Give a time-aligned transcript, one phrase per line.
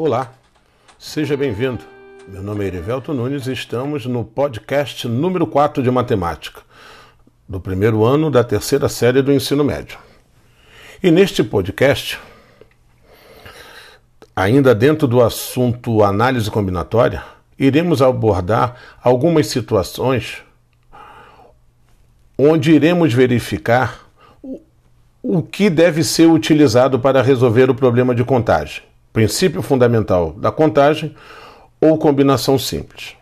[0.00, 0.30] Olá,
[0.96, 1.82] seja bem-vindo.
[2.28, 6.60] Meu nome é Erivelto Nunes e estamos no podcast número 4 de matemática,
[7.48, 9.98] do primeiro ano da terceira série do ensino médio.
[11.02, 12.16] E neste podcast,
[14.36, 17.24] ainda dentro do assunto análise combinatória,
[17.58, 20.44] iremos abordar algumas situações
[22.38, 24.08] onde iremos verificar
[25.20, 31.14] o que deve ser utilizado para resolver o problema de contagem, princípio fundamental da contagem
[31.80, 33.14] ou combinação simples.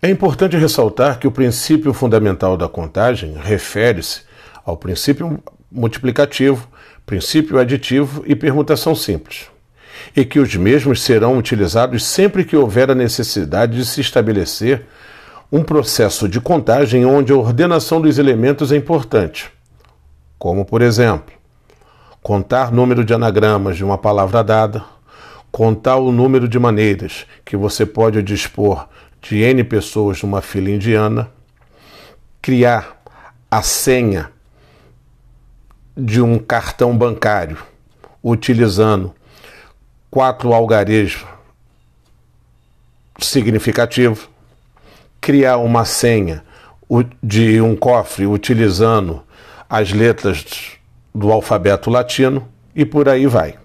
[0.00, 4.22] É importante ressaltar que o princípio fundamental da contagem refere-se
[4.64, 6.68] ao princípio multiplicativo,
[7.06, 9.46] princípio aditivo e permutação simples,
[10.16, 14.86] e que os mesmos serão utilizados sempre que houver a necessidade de se estabelecer
[15.50, 19.52] um processo de contagem onde a ordenação dos elementos é importante
[20.42, 21.32] como, por exemplo,
[22.22, 24.84] contar número de anagramas de uma palavra dada,
[25.50, 28.88] contar o número de maneiras que você pode dispor
[29.20, 31.30] de N pessoas numa fila indiana,
[32.40, 33.02] criar
[33.50, 34.30] a senha
[35.96, 37.58] de um cartão bancário
[38.22, 39.14] utilizando
[40.10, 41.24] quatro algarejos
[43.18, 44.28] significativos,
[45.20, 46.42] criar uma senha
[47.22, 49.22] de um cofre utilizando
[49.68, 50.78] as letras
[51.14, 53.56] do alfabeto latino e por aí vai.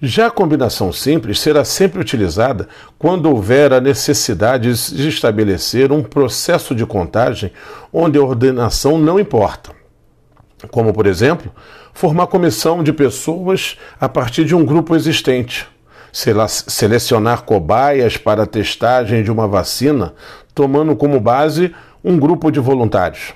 [0.00, 6.74] Já a combinação simples será sempre utilizada quando houver a necessidade de estabelecer um processo
[6.74, 7.50] de contagem
[7.90, 9.70] onde a ordenação não importa.
[10.70, 11.50] Como, por exemplo,
[11.94, 15.66] formar comissão de pessoas a partir de um grupo existente,
[16.12, 20.12] selecionar cobaias para a testagem de uma vacina,
[20.54, 23.32] tomando como base um grupo de voluntários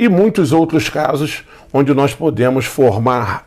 [0.00, 3.44] e muitos outros casos onde nós podemos formar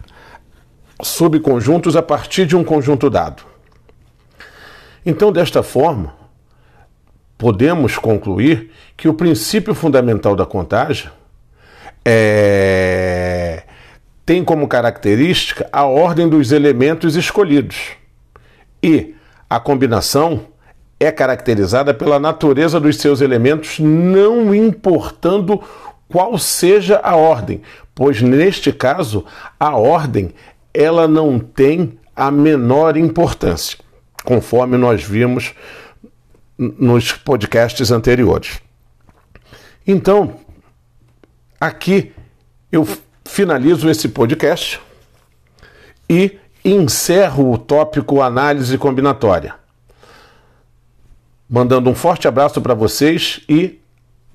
[1.02, 3.42] subconjuntos a partir de um conjunto dado.
[5.04, 6.14] Então, desta forma,
[7.40, 11.10] podemos concluir que o princípio fundamental da contagem
[12.06, 13.64] é...
[14.24, 17.94] tem como característica a ordem dos elementos escolhidos
[18.82, 19.16] e
[19.50, 20.46] a combinação
[21.00, 25.60] é caracterizada pela natureza dos seus elementos, não importando
[26.08, 27.62] qual seja a ordem,
[27.96, 29.26] pois neste caso
[29.60, 30.34] a ordem
[30.74, 33.78] ela não tem a menor importância,
[34.24, 35.54] conforme nós vimos
[36.58, 38.62] nos podcasts anteriores.
[39.86, 40.36] Então,
[41.60, 42.14] aqui
[42.72, 42.88] eu
[43.26, 44.80] finalizo esse podcast
[46.10, 49.56] e encerro o tópico análise combinatória.
[51.50, 53.80] Mandando um forte abraço para vocês e